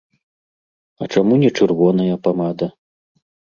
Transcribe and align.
А 1.01 1.09
чаму 1.17 1.33
не 1.45 1.53
чырвоная 1.59 2.17
памада? 2.27 2.73